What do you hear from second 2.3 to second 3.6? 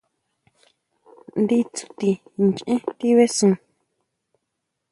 ʼnchee tibesun.